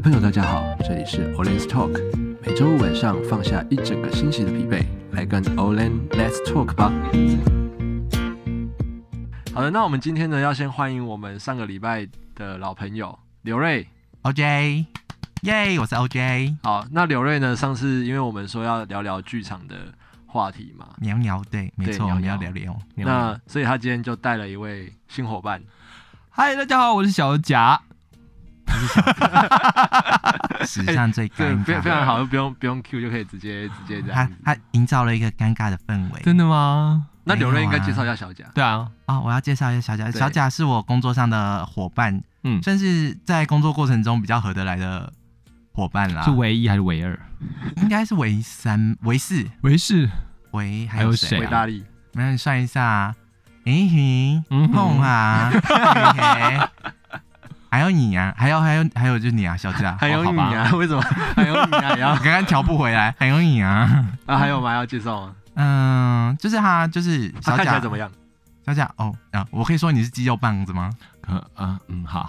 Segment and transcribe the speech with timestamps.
[0.00, 1.92] 位朋友，大家好，这里是 Olen's Talk，
[2.40, 6.90] 每周五晚上放下一整个星期的疲惫，来跟 Olen Let's Talk 吧。
[9.52, 13.86] 好的，那我们今天呢，要先欢迎我们上个礼拜的老朋友刘瑞
[14.22, 14.86] ，OJ，
[15.42, 16.56] 耶，我是 OJ。
[16.62, 19.76] 好，那刘瑞呢，上次因为我们说要聊聊剧场的
[20.24, 22.74] 话题嘛，聊聊，对，没错，我们要聊聊。
[22.94, 25.62] 那所以他今天就带了一位新伙伴。
[26.30, 27.82] 嗨，大家好，我是小贾。
[30.66, 34.30] 史上最尴尬，非非常好，不用不用 Q 就可以直接直接这样。
[34.44, 37.06] 他他营造了一个尴尬的氛围，真的吗？
[37.24, 38.44] 那刘瑞应该介绍一下小贾。
[38.54, 40.10] 对啊，啊，我要介绍一下小贾。
[40.10, 45.12] 小贾是我工作上的伙伴，嗯，算是在工作过程中比较合得来的
[45.72, 46.22] 伙伴啦。
[46.22, 47.18] 是唯一还是唯二？
[47.76, 50.08] 应该是唯三、唯四、唯四、
[50.52, 51.40] 唯还有谁？
[51.40, 51.84] 维大利。
[52.14, 53.14] 我们算一下，
[53.64, 55.50] 哎哼，碰啊。
[57.70, 61.00] 还有你啊，还有还有还有就是你啊，小贾， 还有你啊，为什么？
[61.36, 64.74] 还有你啊，然后刚刚调不回来，还有你啊，啊，还有吗？
[64.74, 65.32] 要介绍吗？
[65.54, 68.10] 嗯，就是他，就是小贾怎么样？
[68.66, 70.90] 小贾哦啊，我可以说你是肌肉棒子吗？
[71.22, 72.28] 可啊嗯，好，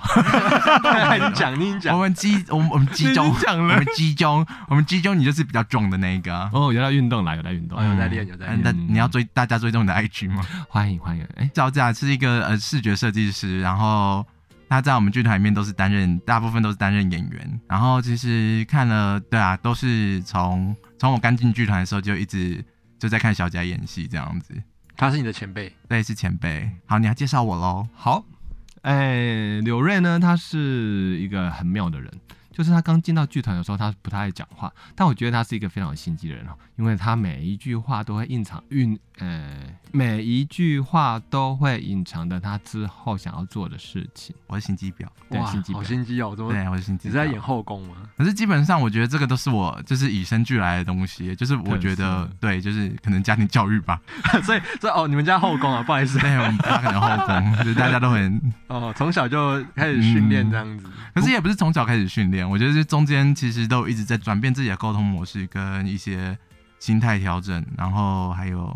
[1.17, 8.61] 你讲你讲，我们肌我们我们肌中我们肌中我们肌中你就是比较壮的那一个哦，有在运动啦，有在运动，有在练有在练。
[8.63, 10.43] 那你要追大家追踪你的 IG 吗？
[10.69, 14.23] 欢迎欢迎，哎，小贾是一个呃视觉设计师，然后。
[14.71, 17.59] 他在我们剧团里面都是担任，大部分都是担任演员。
[17.67, 22.63] 然后其实看了，对啊，都是从从我刚进剧团的时候就一直
[22.97, 24.53] 就在看小贾演戏这样子。
[24.95, 25.75] 他是你的前辈？
[25.89, 26.71] 对，是前辈。
[26.85, 27.85] 好，你要介绍我喽。
[27.93, 28.23] 好，
[28.83, 32.09] 哎，柳瑞呢，他是一个很妙的人。
[32.51, 39.57] 就是他刚进到剧团的时候，他不太爱讲话，但我觉得他是一个非常有心机的人哦，因为他每一句话都会隐藏蕴，呃，
[39.91, 44.35] 每一句话都会隐藏的他之后想要做的事情。
[44.47, 46.51] 我是心机婊，对，心机婊，好心机哦，怎么？
[46.51, 47.07] 对，我是心机。
[47.07, 47.95] 你是在演后宫吗？
[48.17, 53.99] 可是基本上，我觉得这个都是我就是与生俱来的东西，就是我觉得对，就是可能家庭教育吧。
[54.43, 60.85] 所以这哦，你们家后宫啊，不好意思，对，我们家可能后宫，就是大家都很 哦，从小就开始训练这样子。
[61.13, 62.40] 可是也不是从小开始训练。
[62.49, 66.37] 我觉得这中间其实都一直在转变自己的沟通模式跟一些
[66.79, 68.67] 心态调整，然后还有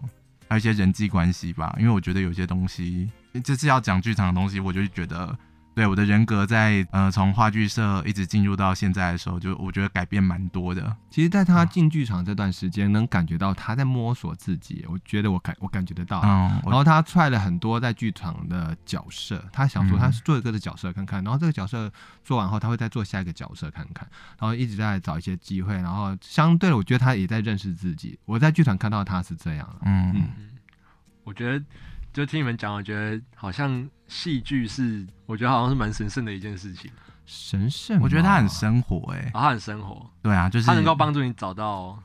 [0.48, 1.75] 还有一些人际关系吧。
[1.80, 3.09] 因为我觉得有些东西，
[3.44, 5.38] 这次要讲剧场的东西，我就觉得。
[5.75, 10.96] 对我的人格在呃从话剧社一直进入到现在的时候，就我觉得改变蛮多的。
[11.09, 14.86] 其实，在他进剧场这段时间，能感觉到他在摸索自己。
[14.88, 16.22] 我觉得我感我感觉得到。
[16.24, 16.62] 嗯。
[16.63, 21.92] 然后他踹了很多在剧场的角色，他想说他是做一个的角色看看，然后这个角色
[22.24, 24.07] 做完后，他会再做下一个角色看看，
[24.40, 25.75] 然后一直在找一些机会。
[25.75, 28.18] 然后相对的，我觉得他也在认识自己。
[28.24, 29.75] 我在剧场看到他是这样。
[29.84, 30.30] 嗯嗯。
[31.25, 31.66] 我觉得。
[32.16, 36.90] 就听你们讲，我觉得好像戏剧是，我觉得好像是蛮神圣的一件事情。
[37.26, 38.00] 神圣？
[38.00, 40.09] 我觉得它很生活，欸，哎，它很生活。
[40.22, 42.02] 对啊，就是它能够帮助你找到，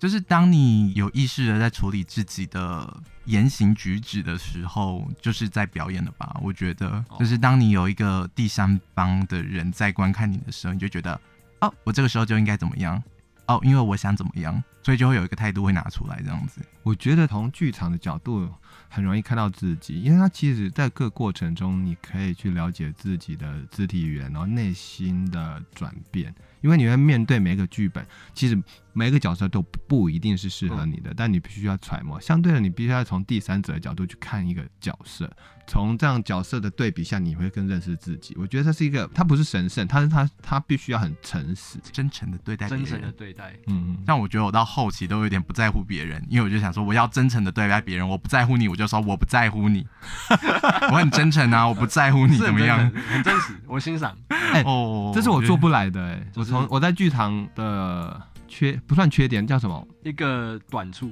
[0.00, 6.36] 就是当你有意识的在处理自己的言行举止的时候，就是在表演了吧？
[6.42, 11.20] 我觉得，就是当你有一个第三方的人在观看你的时候，你就觉得，
[11.60, 13.00] 哦，我这个时候就应该怎么样？
[13.46, 16.60] 哦，因为我想怎么样，所以就会有一个态度会拿出来这样子。
[16.82, 18.48] 我觉得从剧场的角度。
[18.88, 26.32] 很容易看到自己，因为它其实在各过程中，你可以去了解自己的肢体语言，然后内心的转变。
[26.66, 28.04] 因为你会面对每一个剧本，
[28.34, 28.60] 其实
[28.92, 32.20] 每一个角色都不一定是适合你的，但你必须要揣摩。
[32.20, 35.30] 相对的，你必须要从第三者的角度去看一个角色，
[35.68, 38.34] 从这样角色的对比下，你会更认识自己。
[38.36, 42.68] 我觉得这是一个，他不是神圣，他是他他必须要很诚实、真诚的对待。
[42.68, 43.98] 真诚的对待，嗯嗯。
[44.04, 49.86] 但我觉得我到后期都有点不在乎别人，因为我就想说，我要真诚的对待别人，我不在乎你，我就说我不在乎你，
[50.90, 54.16] 我很真诚啊，我不在乎你怎么样，很真实，我欣赏。
[54.28, 59.86] 哎、欸、哦，这是我做不来的哎、欸，我从我在剧场的缺不算缺点，叫什么？
[60.04, 61.10] 一个短处，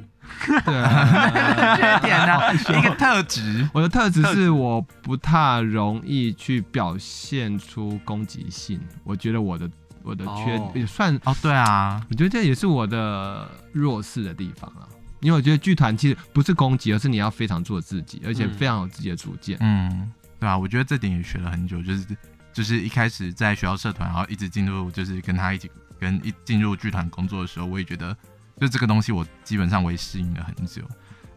[0.64, 1.30] 对、啊，
[1.76, 2.52] 缺点呢、啊？
[2.78, 3.68] 一个特质。
[3.72, 8.80] 我的特质是我不太容易去表现出攻击性。
[9.02, 9.68] 我觉得我的
[10.02, 14.86] 我的缺也算哦，对啊，我觉得这也是我的弱势的地方啊。
[15.20, 19.56] 因为我觉得剧团其实不是攻击，而是你要非常做自己，而且非常有自己的主见。
[19.60, 22.06] 嗯，对啊，我觉得这点也学了很久，就是。
[22.54, 28.16] 就是一开始在学校社团，然后一直进入，就是跟他一起跟一进入剧团工作的时候，我也觉得，
[28.58, 30.82] 就这个东西我基本上我也适应了很久。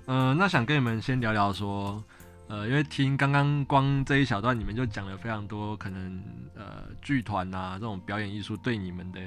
[0.06, 2.02] 呃，那想跟你们先聊聊说，
[2.48, 6.24] 呃，因为听刚刚光这一小段，你们就讲了非常多可能
[6.56, 9.20] 呃剧团啊这种表演艺术对你们的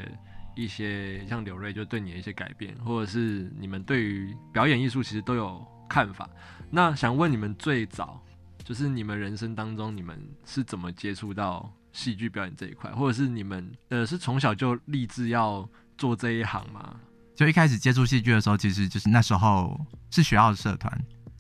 [0.55, 6.31] 一些，像刘瑞就对你的一些改变，或者是你们对于表演艺术其实都有看法。
[6.71, 8.23] 那想问你们最早，
[8.65, 16.97] 就是你们人生当中，你们是怎么接触到戏剧表演这一块，或者是你们呃是从小就立志要做这一行吗？
[17.35, 20.93] 就一开始接触戏剧的时候，其实就是那时候是学校的社团，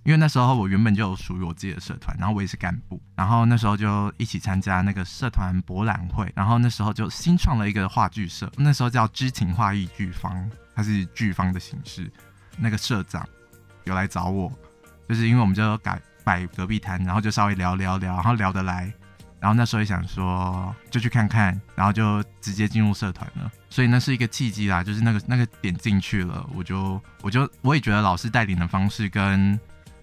[0.05, 12.11] 因为那时候我原本就有属于我自己的社团，然后我也是干部，然后那时候就一起参加那个社团博览会，然后那时候就新创了一个话剧社，那时候叫知情话艺剧方，它是剧方的形式，
[12.57, 13.29] 那个社长
[13.85, 14.51] 有来找我，
[15.07, 18.91] 就是因为我们就改摆隔壁摊，然后就稍微聊聊聊，然后聊得来。
[19.41, 23.51] 然后那时候也想说，就去看看，然后就直接进入社团了。
[23.71, 29.59] 所以那是一个契机啦，就是那个那个点进去了，我就我就我也觉得老师带领的方式跟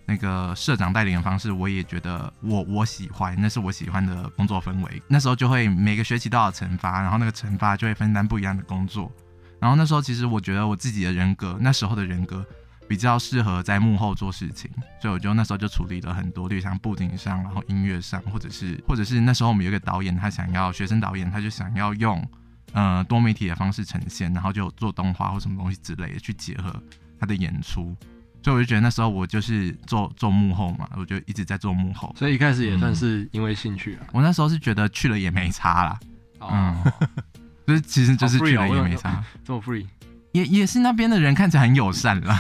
[0.06, 5.01] 那个社长带领的方式，我也觉得我我喜欢，那是我喜欢的工作氛围。
[5.07, 9.12] 那时候就会每个学期都要惩罚，然后那个惩罚就会分担不一样的工作。
[9.60, 12.45] 然后那时候其实我觉得我自己的人格，那时候的人格。
[12.88, 22.25] 比较适合在幕后做事情，所以我就那时候就处理了很多，例如像布景上，然后音乐上，或者是或者是那时候我们有一个导演，他想要学生导演，他就想要用
[22.72, 26.74] 呃多媒体的方式呈现，然后就做动画或什么东西之类的去结合
[27.19, 27.95] 他的演出，
[28.42, 34.00] 所以我就觉得那时候我就是做做幕后嘛，我就一直在做幕后，所以一开始也算是因为兴趣啊。
[34.04, 36.00] 嗯、我那时候是觉得去了也没差啦，
[36.39, 36.94] 哦、嗯，
[37.68, 39.86] 就是其实就是去了也没差，哦、这么 free。
[40.31, 42.33] 也也是那边的人看起来很友善了。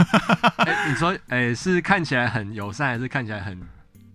[0.57, 3.59] 哎、欸，你说，哎、欸，是看起来很友善，还是看起来很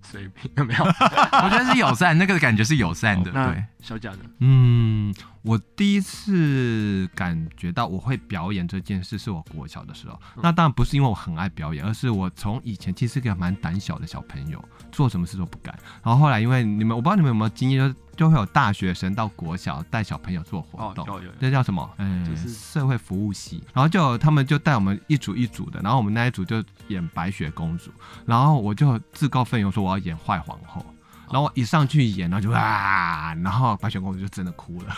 [0.03, 0.49] 随便？
[0.57, 0.85] 有没有？
[0.85, 3.31] 我觉得是友善，那个感觉是友善的。
[3.33, 10.19] 哦、对，小贾的，嗯，我第一次感觉到我会表演这件事，是我国小的时候。
[10.37, 15.77] 嗯、那当然不是因为我很爱表演，而是我从以前其实是个蛮胆小的小朋友，做什么事都不敢。
[16.03, 17.95] 然后后来因为你们，我不知道你们有没有经验，就是。
[18.15, 21.91] 就会有大学生到国小带小朋友做活动，哦、这叫什么？
[21.97, 23.65] 嗯，就是社会服务系。
[23.73, 27.91] 然后就他们就带我们一组一组的，然后我们那一组就演白雪公主，
[28.27, 30.85] 然后我就自告奋勇说我要演坏皇后。
[31.33, 34.95] 然后我一上去演，然后就啊，然后白雪公主就真的哭了，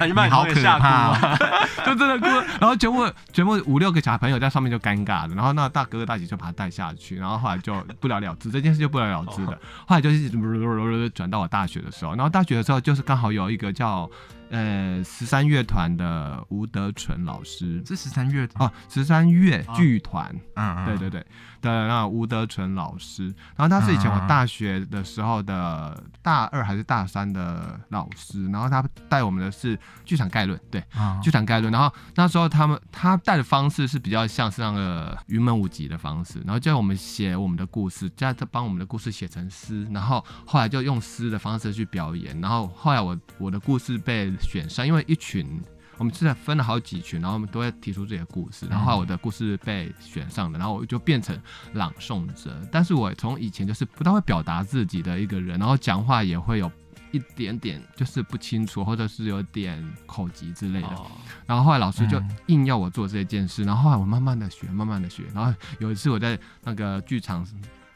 [0.06, 1.16] 你好可怕，
[1.86, 2.44] 就真的哭了。
[2.60, 9.58] 然后全部全部五六个小朋友在上面就尴尬了，然后那大哥哥大姐就把他带下去，然后后来就不了了之，这件事就不了了之的。
[9.86, 10.28] 后来就是
[11.14, 14.10] 转到我大学的时候，然后大学的时候就是刚好有一个叫。
[14.52, 21.26] 呃，十三乐团的吴德纯老师，是十三乐哦，十三乐剧团，嗯嗯，对对对，
[21.62, 30.84] 的那吴德纯老师，然后他是以前我大学的时候的大二还是大三的老师，然后他带我们的是剧场概论，对，
[31.22, 44.30] 剧场概论，然后那时候他们他带的方式是比较像是那个云门舞集的方式，然后叫我们写我们的故事，叫他帮我们的故事写成诗，然后后来就用诗的方式去表演，然后后来我我的故事被。
[44.42, 45.60] 选上，因为一群，
[45.98, 51.38] 我们是在分了好几群，然后我们都会提出自己的故事，然后，我的故事被选上了，然后我就变成
[51.74, 52.54] 朗诵者。
[52.70, 56.70] 但是我从以前就是不太会表达自己的一个人，然后讲话也会有
[57.12, 61.02] 一点点就是不清楚，或者是有点口疾之类的。
[61.46, 65.24] 然后后来老师就硬要我做这件事，然后后来我慢慢的学，慢慢的学。
[65.34, 67.46] 然后有一次我在那个剧场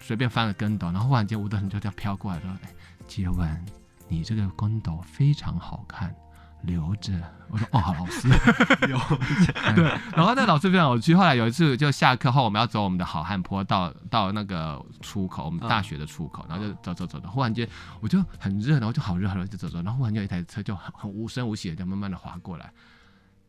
[0.01, 2.71] 随便翻了跟斗，然后忽然间吴德恒就这样飘过来说：“哎，
[3.09, 3.65] 杰文，
[4.07, 6.15] 你这个跟斗非常好看。”
[6.67, 7.13] 留着，
[7.49, 8.29] 我说哦，好，老师
[8.87, 9.53] 留着。
[9.75, 9.85] 对，
[10.15, 11.15] 然后那老师非常有趣。
[11.15, 17.29] 后来有一次就下课后，我们要走我们的好汉坡到到那个出口，我们大学的出口，然后就走走走的。
[17.29, 17.67] 忽然间
[18.01, 19.81] 我就很热，然后就好热好热，就走走。
[19.83, 22.71] 然后忽然间有一台车就很很无声无息的就慢慢的滑过来。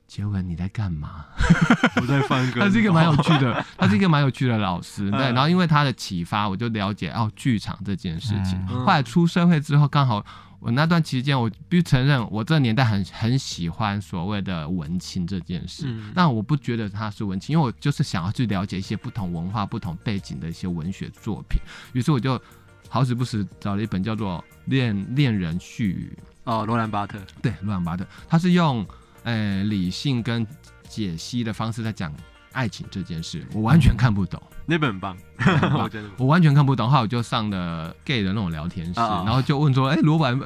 [0.08, 1.26] 杰文，你在干嘛？
[2.00, 2.62] 我在翻歌。
[2.62, 5.12] 他是一个蛮有趣的，他是一个蛮有趣的老师。
[5.12, 8.66] 对，然后因为他的启发，我就了解哦剧场这件事情。
[8.68, 10.24] 后来出社会之后，刚好。
[10.60, 15.86] 我那段期间，我必须承认，我这个年代很很喜欢所谓的文青这件事。
[15.88, 21.62] 嗯、但我不觉得他是文青，因为我就是想要去了解一些不同文化、不同背景的一些文学作品。
[21.94, 22.42] 于是我就
[22.90, 26.18] 好死不死找了一本叫做《恋恋人絮语》
[26.52, 27.20] 哦，罗兰巴特。
[27.42, 28.86] 对，罗兰巴特，他是用
[29.24, 30.46] 呃理性跟
[30.88, 32.12] 解析的方式在讲
[32.54, 34.42] 爱情这件事，我完全看不懂。
[34.66, 35.16] 那本很棒，
[36.18, 36.90] 我完全看不懂。
[36.90, 40.40] 后来我就上了 gay 的那种聊天室，哦、然后就问说：“哎、欸，罗兰，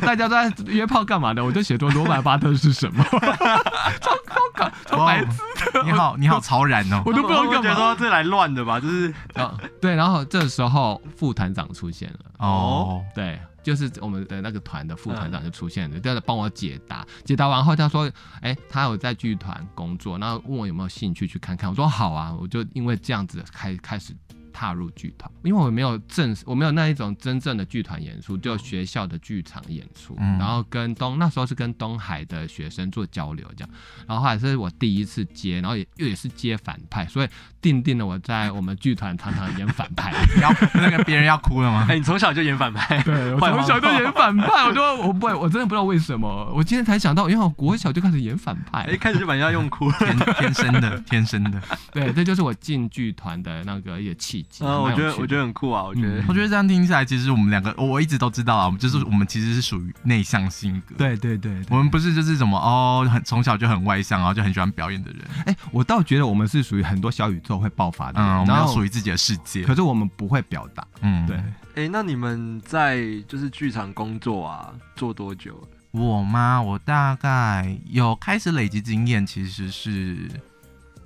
[0.00, 5.38] 大家都在约炮干嘛的？”我就写说：“罗兰巴特是什么？”超超搞超白痴
[5.72, 5.82] 的。
[5.84, 7.02] 你好，你好超然哦！
[7.06, 7.74] 我都不知道干嘛。
[7.74, 8.78] 说这来乱的吧？
[8.78, 9.12] 就是，
[9.80, 9.94] 对。
[9.94, 12.18] 然后这时候副团长出现了。
[12.38, 13.38] 哦，对。
[13.62, 17.02] 就是我们的那个团的副团长就出现了，在帮我解答。
[17.24, 24.14] 解答完后，他说：“哎，他有在剧团工作，然后问我有没有兴趣去看看。”我说：“好啊。”我就因为这样子开开始
[24.54, 33.70] 踏入剧团，因为我没有正我没有那一种真正的剧团演出，就学校的剧场演出，然后跟东那时候是跟东海的学生做交流这样。
[34.06, 37.28] 然后后来是我第一次接，然后也又也是接反派，所以
[37.64, 41.86] 奠定了我在我们剧团常常演反派， 要那个别人要哭了吗？
[41.88, 43.02] 哎、欸，你从小就演反派？
[43.02, 51.58] 对，我从小就演反派，我就我不会，我真的不知道为什么，我今天才想到，因为我国小就开始演反派，一开始就把人家用哭， 天天生的， 天生的。
[51.90, 54.62] 对，这就是我进剧团的那个一个契机。
[54.62, 60.96] 嗯，我觉得我觉得很酷啊，我觉得、嗯、我觉得这样听起来，其实我们两个我一直都知道啊，我们就是我们其实是属于内向性格。
[60.98, 65.20] 对对对，我们不是就是什么哦，很从小就很外向，然后就很喜欢表演的人。
[65.46, 69.62] 哎、欸，我倒觉得我们是属于很多小宇宙会爆发的，嗯，然后属于自己的世界。
[69.62, 71.36] 可是我们不会表达，嗯，对。
[71.36, 75.66] 哎、欸，那你们在就是剧场工作啊，做多久？
[75.90, 76.60] 我吗？
[76.60, 80.28] 我大概有开始累积经验，其实是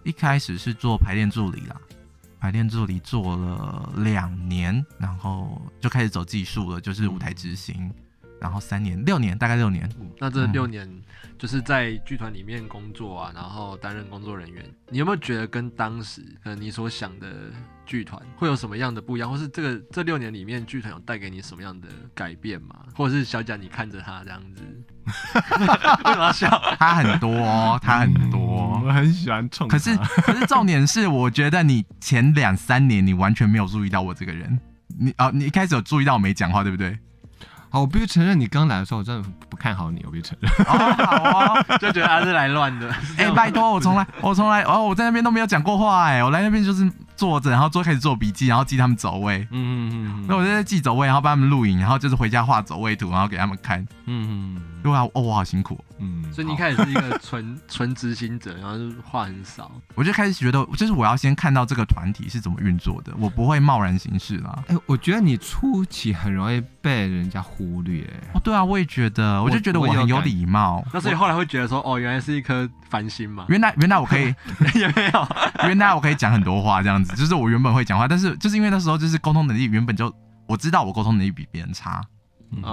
[0.02, 1.76] 一开始是做排练助理啦，
[2.38, 7.75] 排练助理做了两年，然后就开始走技术了，就是舞台执行。
[7.78, 7.95] 嗯
[8.40, 9.88] 然后三年、六年，大概六年。
[10.00, 10.88] 嗯、那这六年
[11.38, 14.64] 就是在剧团里面工作啊，然后担任工作人员。
[14.90, 17.50] 你有没有觉得跟当时可能你所想的
[17.85, 22.75] 剧团会有什么样的不一样，或是这个这六年里面剧团有带给你什么样的改变吗？
[22.95, 24.62] 或者是小贾，你看着他这样子，
[25.04, 26.49] 为什么要笑？
[26.78, 29.68] 他很多、哦，他很多，嗯、我很喜欢冲。
[29.68, 34.59] 可是可是重点是，我觉得你前两三年你完全没有注意到我这个人。
[35.00, 36.99] 你啊，你一开始有注意到我没讲话，对不对？
[37.70, 40.02] 好，我必须承认，你刚来的时候，我真的不看好你。
[40.06, 42.88] 我必须承认， 哦，好哦，就觉得他是来乱的。
[43.18, 46.90] 哎、欸，拜托，我从来，我从来，哦，我在那边都没有讲过话，哎，我来那边就是。
[47.18, 49.40] 坐着，然后做开始做笔记，然后记他们走位。
[49.50, 50.26] 嗯嗯嗯。
[50.28, 53.84] 那我就在记走位，然后帮他们录影，然后就是回家画走位图，然后给他们看。
[54.06, 54.62] 嗯嗯。
[54.84, 55.84] 对啊，哦，我好辛苦。
[55.99, 56.25] 嗯。
[56.33, 59.71] 所以你一开始是一个纯 纯执行者，然后就话很少。
[59.95, 64.57] 我就开始觉得，就是我要先看到这个团体是怎么运作的，我不会贸然行事啦。
[64.69, 68.05] 哎、欸，我觉得你初期很容易被人家忽略。
[68.35, 70.85] 哦，对啊，我也觉得，我就觉得我很有礼貌。
[70.93, 73.47] 那所以后来会觉得说，哦，原来是一颗繁星嘛。
[73.50, 74.35] 原来原来我可以
[74.75, 75.28] 也没有，
[75.64, 77.17] 原来我可以讲很多话这样子。
[77.17, 80.14] 就是我原本会讲话，但是就是因为那时候就是沟通能力原本就
[80.47, 82.17] 我知道我沟通能力比别人差，嗯，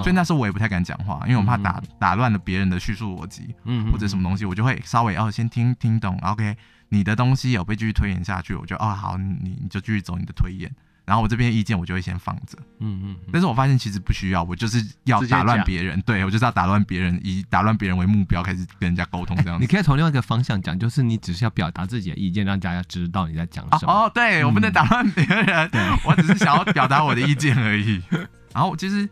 [0.02, 6.56] 所以那时候我也不太敢讲话，因为我怕打打乱了别人的叙述逻辑，嗯，或者什么东西，我就会稍微哦先听听懂，OK，
[6.90, 10.72] 你的东西有被继续推演下去，我就哦好，你你就继续走你的推演。
[11.06, 19.60] 然后我这边意见我就会先放着，嗯嗯，但是我发现其实不需要，我就是要打乱别人，对，我就是要打乱别人，以打乱别人为目标开始跟人家沟通这样子。
[19.60, 23.94] 欸， 你可以从另外一个方向讲，就是你只是要表达自己的意见，让大家知道你在讲什么。
[23.94, 28.02] 哦，对，我不能打乱别人， 嗯，我只是想要表达我的意见而已。
[28.52, 29.08] 然后其实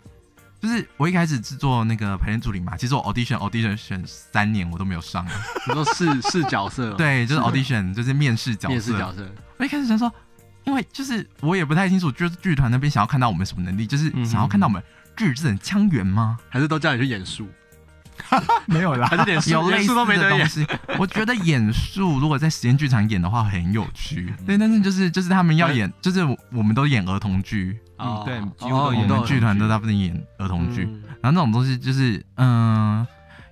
[0.64, 5.24] 就是我一开始制作那个排练助理嘛，其实我 audition audition 选三年我都没有上。
[5.68, 6.94] 你说试试角色？
[6.98, 8.74] 对，就是 audition 就是面试角色。
[8.74, 9.30] 面试角色。
[9.58, 10.10] 我一开始想说。
[10.66, 14.82] 因为就是我也不太清楚，就是剧团那边想要看到我们什么能力，就是想要看到我们
[15.18, 16.38] 字正腔圆吗？
[16.48, 17.50] 还是都叫你去演术？
[18.66, 20.66] 没有啦，还是演有类似的东西。
[20.98, 26.22] 我觉得演术如果在实验剧场演的话很有趣，对，但是就是就是他们要演，就是
[26.54, 30.82] 我们都演儿童剧，嗯，对，几乎我们剧团都大部分演儿童剧，
[31.22, 33.06] 然后那种东西就是嗯。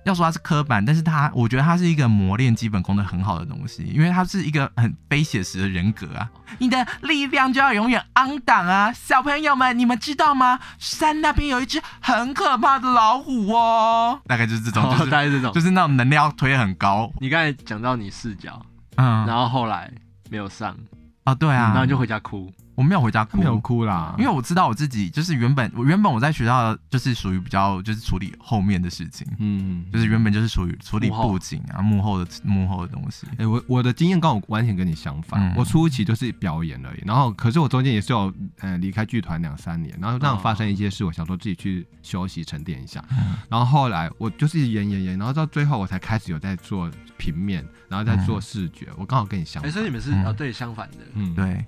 [0.04, 6.28] 要说它是刻板，但是它，我觉得它是一个磨练基本功的很好的东西，因为它是一个很非写实的人格啊。
[6.58, 10.58] 你的力量就要永远 on 档啊，小朋友们，你们知道吗？
[10.76, 17.08] 山那边有一只很可怕的老虎哦，大概就是这种，就是、哦、大概这种，就是那种能量要推很高。
[17.20, 18.60] 你刚才讲到你视角，
[18.96, 19.88] 嗯，然后后来
[20.28, 20.76] 没有上
[21.22, 22.52] 啊，对啊，然后就回家哭。
[22.74, 32.12] 我没有回家哭，没有哭啦，因为我知道我自己就是原本我原本我在学校就是属于比较就是处理后面的事情，嗯，就是原本就是属于处理布景啊幕后。
[32.12, 33.26] 的幕后的东西。
[33.32, 51.64] 哎、欸，我我的经验跟我完全跟你相反，嗯、我初期就是表演而已，然后可是我中间也是有呃离开剧团两三年，然后让发生一些事，我想说自己去休息沉淀一下，嗯、然后后来我就是演演演，然后到最后我才开始有在做平面，然后在做视觉，嗯、我刚好跟你相反，哎、欸，所以你们是啊、嗯、对相反的，嗯，对。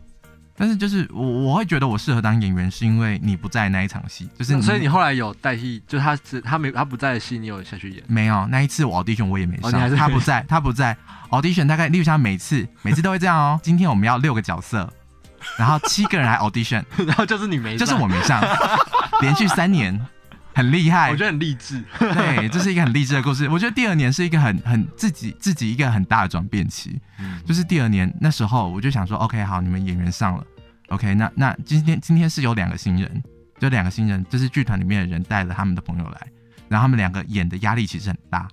[0.57, 8.03] 但是就是我我会觉得我适合当演员，是因为你不在那一场戏，就是所以你后来有代替，就他是他没他不在的戏，你有下去演？
[8.07, 10.97] 没有，那一次我 audition 我也没上，哦、他不在， 他不在
[11.31, 13.59] audition 大概例如像每次每次都会这样哦。
[13.65, 14.89] 今天我们要六个角色，
[15.59, 18.41] 然后七个人来 audition， 然后就是你没，就是我没上，
[19.21, 20.01] 连续三年。
[20.55, 21.83] 很厉害，我觉得很励志。
[21.99, 23.49] 对，这是一个很励志的故事。
[23.49, 27.01] 我觉得第二年是一个很很自己自己一个很大的转变期。
[27.19, 30.47] 嗯，就是第二年那时候，我就想说，OK，好，你们演员上了
[30.89, 33.23] ，OK，那那今天今天是有两个新人，
[33.59, 36.21] 就两个新人，就是剧团里面的人带了他们的朋友来，
[36.69, 38.49] 然后他们两个演的压力其实很大，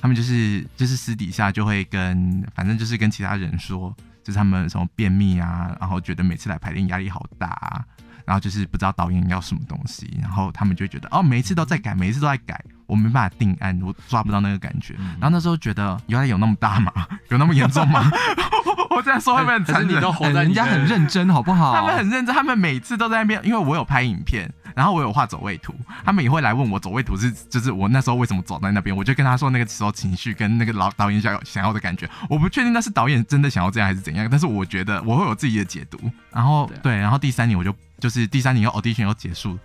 [0.00, 3.94] 他们就是就是私底下就会跟，反正就是跟其他人说，
[4.24, 7.84] 就是他们什么便秘啊，然后觉得每次来排练压力好大啊。
[8.28, 12.62] 然后就是不知道导演要什么东西，然后他们就觉得哦，每一次都在改，每一次都在改。
[12.84, 14.94] 我没办法定案，我抓不到那个感觉。
[14.98, 16.92] 嗯、然后那时候觉得原来有那么大吗？
[17.30, 18.10] 有那么严重吗？
[18.90, 19.96] 我这样说会不会很残忍？
[19.96, 21.74] 你都活在人家很认真，好不好？
[21.74, 35.98] 他们很认真，他们每次都在那边，因为我有拍影片，然后我有画走位图，他们也会来问我走位图是就是我那时候为什么走在那边，我就跟他说那个时候情绪跟那个老导演想要想要的感觉，我不确定那是导演真的想要这样还是怎样，但是我觉得我会有自己的解读。
[36.32, 39.58] 然后对，然后第三年我就就是第三年又 audition 又结束。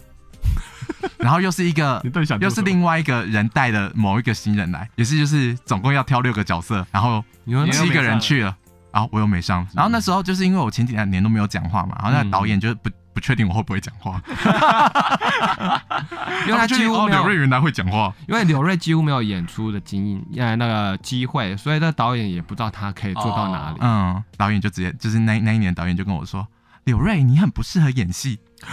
[1.17, 2.01] 然后又是一个，
[2.41, 7.23] 又是另外一个人带的某一个新人来，也是就是总共要挑六个角色，然后
[7.71, 8.53] 七个人去了，
[8.91, 9.65] 然后我又没上。
[9.73, 14.21] 然后那时候就是因为我前几年都没有讲话嘛，然后那个导演就不不确定我会不会讲话，
[16.47, 23.77] 因为他几乎没有柳瑞原来会讲话，因为柳瑞几乎没有演出的经验，呃那个机会，所以那导演也不知道他可以做到哪里。
[23.81, 26.45] 嗯，导演就直接就是那那一年导演就跟我说，
[26.85, 28.39] 柳瑞你很不适合演戏。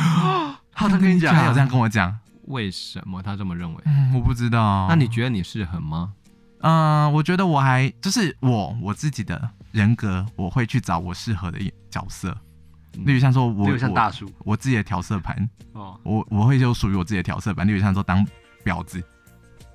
[0.72, 3.82] 他跟你讲，他有这样跟我讲，为什么他这么认为？
[3.84, 4.86] 嗯，我不知道。
[4.88, 6.12] 那你觉得你适合吗？
[6.62, 11.58] 嗯、呃，我觉得我还就是我我自己的人格，我会去找我适合的
[11.90, 12.34] 角色。
[12.92, 17.66] 例如像说我，例如像大叔，我自己的调色盘哦，我我会就属于我自己的调色盘。
[17.66, 18.26] 例如像说当
[18.64, 19.02] 婊子，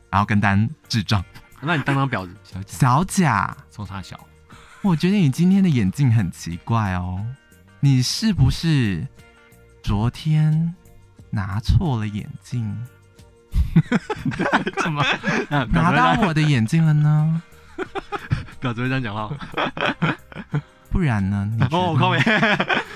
[0.09, 1.23] 然后跟当智障。
[1.61, 2.35] 那你当当婊子，
[2.67, 4.19] 小贾，小贾，冲他小。
[4.81, 7.25] 我觉得你今天的眼镜很奇怪哦，
[7.79, 9.07] 你是不是
[9.81, 10.75] 昨天？
[11.31, 12.73] 拿错了眼镜，
[14.81, 15.03] 怎么
[15.73, 17.41] 拿到我的眼镜了呢？
[18.61, 19.29] 婊子会这样讲话，
[20.89, 21.51] 不然呢？
[21.71, 22.21] 哦，我后面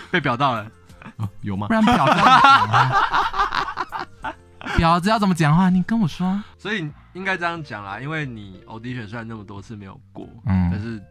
[0.12, 0.72] 被表到了，
[1.18, 1.68] 哦，有吗？
[1.68, 2.36] 不然婊子要怎么讲
[2.76, 4.36] 话？
[4.78, 5.70] 婊子要怎么讲话？
[5.70, 6.42] 你跟我说。
[6.58, 11.02] 所以应该这样讲啦，因为你 audition 虽然那么多次没有过，嗯，但是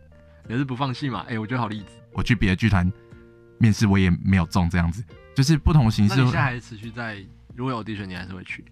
[0.48, 1.20] 也是不放弃嘛。
[1.28, 1.86] 哎、欸，我觉得好例子。
[2.12, 2.90] 我去别的剧团
[3.58, 5.04] 面试，我也没有中这样子。
[5.34, 6.16] 就是不同形式。
[6.16, 7.24] 现在还是持续在？
[7.54, 8.64] 如果有 audition，你还是会去？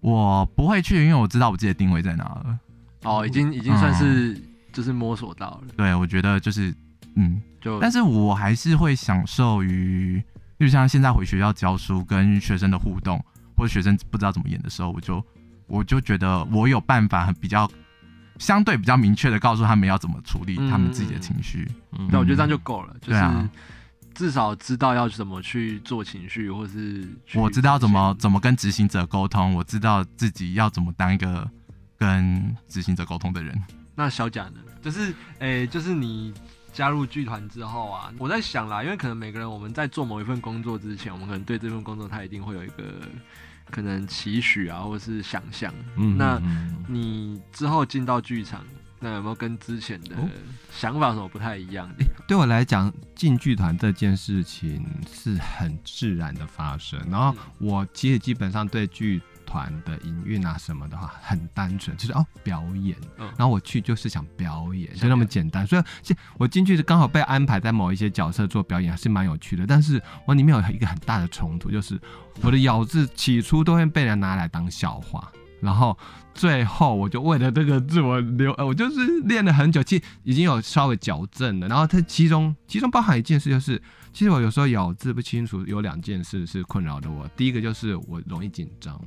[0.00, 2.58] 我不会去，因为我知道我自己的定位在哪了。
[3.04, 4.38] 哦，已经已经算是
[4.70, 5.60] 就是摸索到了。
[5.62, 6.74] 嗯、对，我觉得就是
[7.16, 10.22] 嗯，就但是我还是会享受于，
[10.58, 13.22] 就像现在回学校教书，跟学生的互动，
[13.56, 15.24] 或者学生不知道怎么演的时候，我就
[15.66, 17.70] 我就觉得我有办法比较
[18.38, 21.70] 相对比较明确的告诉他们要怎么处理他们自己的情绪。
[21.92, 23.48] 嗯，那、嗯、我觉得这样就够了，就是。
[24.14, 31.50] 至少知道要怎么去做情绪，或是我知道怎么怎么跟执行者沟通，我知道自己要怎么当一个
[31.98, 33.60] 跟执行者沟通的人。
[33.96, 34.60] 那小贾呢？
[34.80, 36.32] 就是诶、欸，就是你
[36.74, 43.00] 加入剧团之后啊，我在想啦，因为可能每个人我们在做某一份工作之前，我们可能对这份工作他一定会有一个
[43.70, 45.72] 可能期许啊，或是想象。
[45.96, 46.38] 嗯，那
[46.86, 48.62] 你之后进到剧场。
[49.00, 50.16] 那有没有跟之前的
[50.72, 51.86] 想法什么不太一样？
[51.98, 54.82] 欸，对我来讲，进剧团这件事情
[55.12, 56.98] 是很自然的发生。
[57.10, 62.96] 然后我其实基本上对剧团的营运啊什么的话很单纯，就是哦表演。
[63.16, 65.66] 然后我去就是想表演，就那么简单。
[65.66, 69.66] 所以，我进去是刚好被安排在某一些角色做表演，还是蛮有趣的。
[69.66, 72.00] 但是我里面有一个很大的冲突，就是
[72.42, 75.30] 我的咬字起初都会被人拿来当笑话。
[75.60, 75.96] 然后
[76.34, 81.66] 最后，我就为了这个字我留，呃，我就是练了很久，其实已经有稍微矫正了。
[81.68, 83.80] 然后它其中其中包含一件事，就是
[84.12, 87.26] 其实我有时候咬字不清楚，有两件事是困扰着我。
[87.28, 89.00] 第一个就是我容易紧张，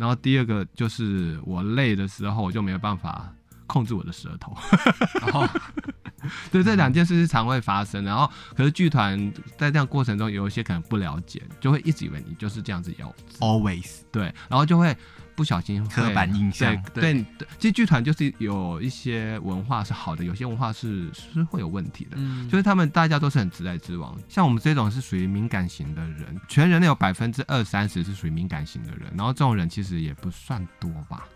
[0.00, 3.30] 然后第二个就是我累的时候，我就没有办法
[3.66, 4.56] 控制我的舌头。
[5.20, 5.46] 然后
[6.50, 8.02] 对，这两件事是常会发生。
[8.02, 14.96] 然后可是剧团在这样过程中，有一些可能不了解，就会一直以为你就是这样子咬，always 对，然后就会。
[15.40, 22.10] 不小心刻板印象，对对对，其实剧团就是有一些文化是好的，有些文化是是会有问题的。
[22.16, 31.26] 嗯，就是他们大家都是很直来直往，像我们这种是属于敏感型的人，全人类有百分之二三十是属于敏感型的人，然后这种人其实也不算多吧。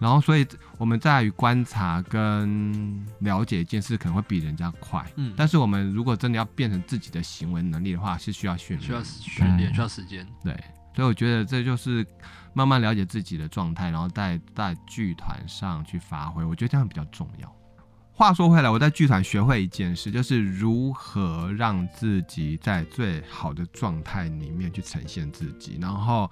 [0.00, 0.44] 然后所以
[0.78, 5.00] 我们在于观察跟了解一件事，可能会比人家快。
[5.14, 10.26] 嗯，但是我们如果真的要变成自己的行为能力的话，是需要训练，需要训练，需要时间。
[10.42, 10.58] 对，
[10.94, 12.06] 所以我觉得这就是。
[12.54, 17.50] 慢慢了解自己的状态，然后在在剧团上去发挥，我觉得这样比较重要。
[18.12, 26.30] 话说回来，我在剧团学会一件事，就是如何让自己在最好的状态里面去呈现自己，然后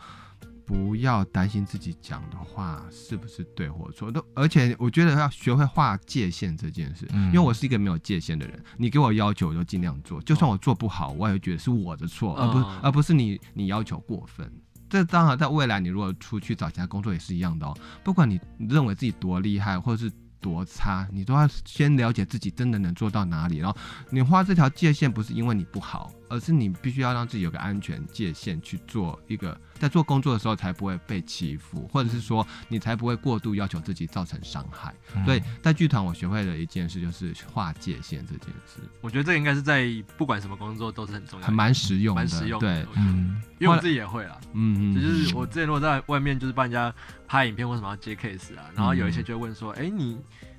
[0.71, 4.09] 不要担心自己讲的话是不是对或错。
[4.09, 14.49] 都而且我觉得要学会划界限这件事，因为我是一个没有界限的人，你给我要求我就尽量做，就算我做不好，我也会觉得是我的错，而不而不是你你要求过分。
[14.89, 17.77] 这当然，在未来你如果出去找其他工作也是一样的哦。
[18.05, 23.59] 不管你认为自己多厉害，或者是多差，你都要先了解自己真的能做到哪里。
[23.59, 23.77] 然后
[24.09, 34.95] 你画这条界限，不是因为你不好，而是你必须要让自己有个安全界限去做一个，在做工作的时候才不会被欺负，或者是说你才不会过度要求自己造成伤害。
[35.15, 38.81] 嗯、所以在剧团我学会了一件事就是划界限这件事。
[39.01, 42.85] 我觉得这个应该是在不管什么工作都是很重要的，还蛮实用的，蛮实用的。
[42.85, 46.95] 对，嗯，因为我自己也会啦，嗯嗯，就是我之前如果在外面就是帮人家
[47.27, 48.71] 拍影片，或什么要接 case 啊？
[48.75, 50.19] 然后有一些就会问说，哎、嗯欸，你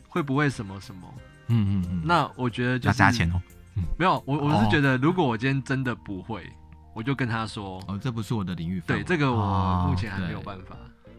[0.09, 1.01] 会不会什么什么？
[1.47, 3.41] 嗯嗯嗯，那我觉得就是要加钱哦。
[3.97, 6.47] 没有，我我是觉得，如果我今天真的不会，
[6.93, 8.81] 我就跟他说，哦，这不是我的领域。
[8.85, 10.75] 对，这个我目前还没有办法。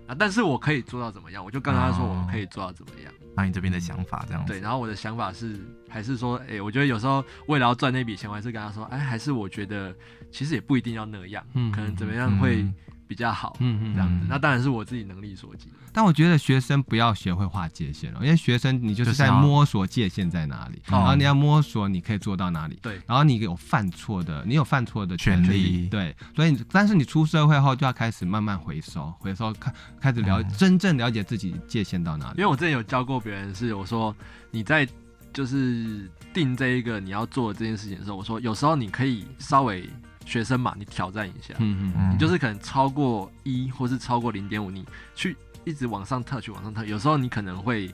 [0.06, 3.12] 啊，但是我可以做到怎么样，我就跟他说我可以做到怎么样。
[3.36, 4.52] 那你这边的想法这样子？
[4.52, 9.94] 对，然后我的想法是，还是说，哎，我觉得有时候为了要赚那笔钱，我还是跟他说，哎，还是我觉得
[10.30, 12.66] 其实也不一定要那样，嗯可能怎么样会
[13.12, 14.26] 比较好，嗯嗯，这样子。
[14.26, 15.68] 那当然是我自己能力所及。
[15.92, 22.78] 但我觉得学生不要学会划界限了，因为学生你就是在摸索界限在哪里，然后你要摸索你可以做到哪里。
[22.80, 25.86] 对，然后你有犯错的，你有犯错的权利。
[25.88, 29.70] 对，所以但是你出社会后就要开始慢慢回收，回收开
[30.00, 32.38] 开始了、嗯、真正了解自己界限到哪里。
[32.38, 34.16] 因为我之前有教过别人，是我说
[34.50, 34.88] 你在
[35.34, 39.86] 就是定这一个你要做的这件事情的时候，我说有时候你可以稍微
[40.24, 45.36] 学生嘛，你挑战一下，嗯嗯，你就是可能超过一或是超过零点五，你去。
[45.64, 47.88] 一直往上特去往上特，有时候你可能会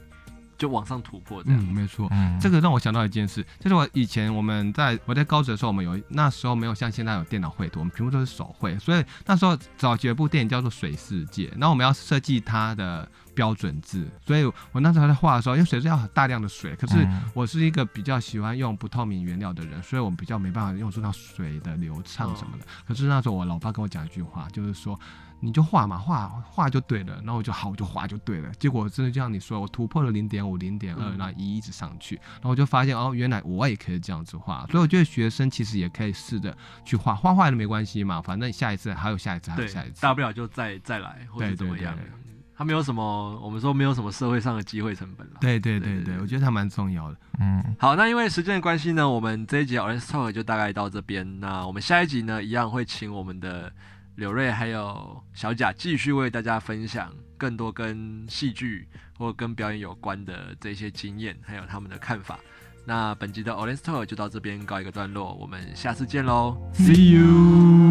[0.58, 1.58] 就往上突破这样。
[1.58, 2.08] 嗯，没错。
[2.10, 22.64] 嗯，这个让我想到一件事，就是我以前我们在我在高职的时候，我们有那时候没有像现在有电脑绘图，我们全部都是手绘，所以那时候早期有部电影叫做《水世界》，然后我们要设计它的标准字，所以我那时候在画的时候，因为水是要很大量的水，可是我是一个比较喜欢用不透明原料的人，所以我们比较没办法用出到水的流畅什么的。
[22.86, 24.98] 可是那时候我老爸跟我讲一句话，就是说。
[25.40, 28.50] 你就画嘛，画画就对了，然后我就好，我就画就对了。
[28.58, 34.66] 结果真的就像你说，我突破了零点五、零点二，然后一一直上去，然后我就发现哦，原来我也可以这样子画。
[34.66, 41.94] 所以我觉得学生其实也可以试着去画，画画了没关系嘛，反正下一次还有下一次，还有下一次，大不了就再再来或者怎么样。
[41.94, 42.12] 对对对，
[42.56, 45.34] 他没有什么，我们说没有什么社会上的机会成本了。
[45.40, 47.16] 对对对对，我觉得他蛮重要的。
[47.38, 51.38] 嗯，好，那因为时间的关系呢，我们这一集 Orange Talk 就大概到这边。
[51.38, 53.72] 那我们下一集呢，一样会请我们的。
[54.18, 62.40] 柳瑞还有小贾继续为大家分享更多跟戏剧或跟表演有关的这些经验，还有他们的看法。
[62.84, 67.87] 那本集的 Olin Story 就到这边告一个段落，我们下次见喽，See you。